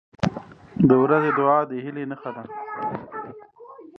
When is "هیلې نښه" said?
1.83-2.31